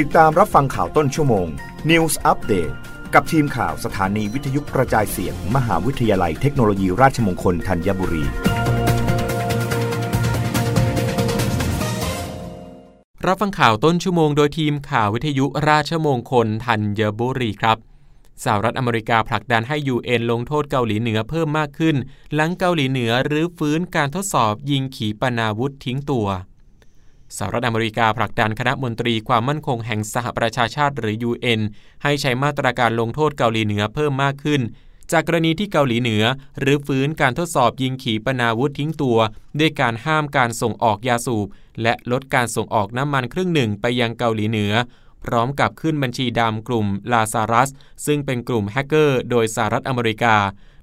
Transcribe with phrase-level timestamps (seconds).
[0.00, 1.48] ติดตามรับฟังข่าวต้นชั่วโมง
[1.90, 2.74] News Update
[3.14, 8.24] กับทีมข่าวสถานีวิทยุกระจายเสียง มหาวิทยาลัยเทคโนโลยีราชมงคลธัญบุรี
[13.26, 17.78] รับฟังข่าวต้นชั่วโมงโดยทีมข่าววิทยุราชมงคลธัญบุรีครับ
[18.44, 21.96] สหรัฐอเมริกาผลักดันให้ UN ลงโทษเกาหลีเหนือเพิ่มมากขึ้น
[22.34, 26.28] หลังเกาหลีเหนือรื้อฟื้นการทดสอบยิงขีปนาวุธทิ้งตัว
[27.36, 31.60] สหรัฐอเมริกาผลักดันคณะมนตรีความมั่นคงแห่งสหประชาชาติหรือ UN
[32.02, 34.60] ให้ใช้มาตรการลงโทษเกาหลีเหนือเพิ่มมากขึ้น
[35.12, 36.24] จากกรณีที่เกาหลีเหนือ
[36.60, 39.18] หรือฟื้นการทดสอบยิงขีปนาวุธทิ้งตัว
[39.58, 41.46] ด้วยการห้ามการส่งออกยาสูบ
[41.82, 44.72] และลดการส่งออกน้ำมันครึ่งหนึ่งไปยังเกาหลีเหนือ
[45.24, 47.70] พร้อมกับขึ้นบัญชีดำกลุ่มลาซารัส
[48.06, 50.36] ซึ่งเป็นกลุ่มแฮกเกอร์โดยสหรัฐอเมริกา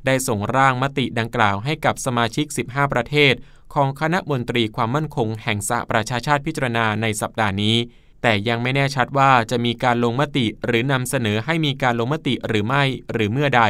[0.06, 3.34] ได้ส่งร่างมติดังกล่าวให้กับสมาชิก 15 ประเทศ
[3.74, 7.78] ของคณะมนตรีความมั่นคงแห่งสหประชาชาติพิจารณาในสัปดาห์นี้
[8.22, 13.64] แต่ยังไม่แน่ชัดว่าจะมีการลงมติหรือนำเสนอให้มีการลงมติหรือไม่หรือเมื่อใด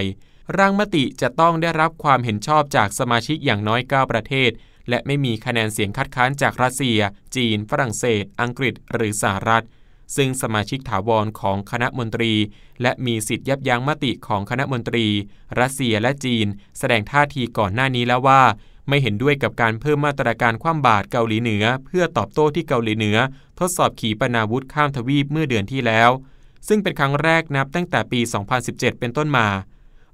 [0.58, 4.52] ร่างมติจะต้องได้รับความเห็นชอบจากสมาชิกอย่างน้อย 9 ประเทศ
[4.90, 7.00] และไม่มีคะแนนเสียงคัดค้านจากรัสเซีย
[7.36, 9.66] จีน ฝรั่งเศส อังกฤษ หรือสหรัฐ
[10.16, 12.34] ซึ่งสมาชิกถาวรของคณะมนตรี
[12.82, 15.08] และมีสิทธิ์ยับยั้งมติของคณะมนตรี
[15.60, 16.48] รัสเซียและจีน
[16.80, 18.42] แสดงท่าทีก่อนหน้านี้แล้วว่า
[18.92, 23.18] ไม่เห็นด้วยกับการเพิ่มมาตรการคว่ำบาตรเกาหลีเหนือ เพื่อตอบโต้ที่เกาหลีเหนือ
[23.60, 26.10] ทดสอบขีปนาวุธข้ามทวีปเมื่อเดือนที่แล้ว
[26.68, 28.20] ซึ่งเป็นครั้งแรกนับตั้งแต่ปี
[28.60, 29.48] 2017 เป็นต้นมา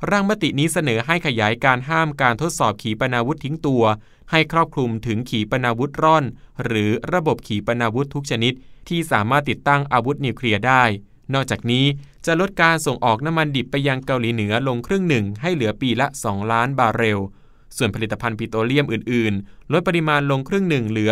[0.10, 3.84] ร่างมตินี้เสนอให้ขยายการห้ามการทดสอบขีปนาวุธทิ้งตัว
[4.32, 6.24] ให้ครอบคลุมถึงขีปนาวุธร่อน
[6.66, 8.54] หรือระบบขีปนาวุธทุกชนิด
[8.90, 10.84] ที่สามารถติดตั้งอาวุธนิวเคลียร์ได้
[11.34, 11.86] นอกจากนี้
[12.26, 17.20] จะลดการส่งออกน้ำมันดิบไปยังเกาหลีเหนือลงครึ่งหนึ่งให้เหลือปีละ 2 ล้านบาร์เรล
[17.78, 21.12] ส่วนผลิตภัณฑ์ปิโตรเลียมอื่นๆ ลดปริมาณลงครึ่งหนึ่งเหลือ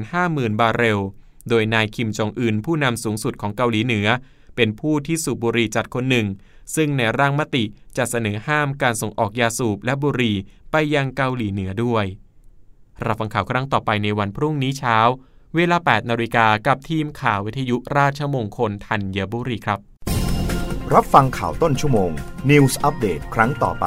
[0.00, 1.00] 250,000 บาร์เรล
[1.48, 4.08] โดยนายคิมจองอึนผู้นำสูงสุดของเกาหลีเหนือ
[4.56, 6.26] เป็นผู้ที่สูบบุหรี่จัดคนหนึ่ง
[6.74, 7.64] ซึ่งในร่างมติ
[7.96, 10.36] จะเสนอห้ามการส่งออกยาสูบและบุหรี่
[10.72, 12.06] ไปยังเกาหลีเหนือด้วย
[13.06, 14.98] รับฟังข่าวครั้งต่อไปในวันพรุ่งนี้เช้า
[15.56, 19.80] เวลา 8นาฬิกากับทีมข่าววิทยุราชมงคลธัญบุรีครับ
[20.94, 22.10] รับฟังข่าวต้นชั่วโมง
[22.50, 23.86] News อัปเดตครั้งต่อไป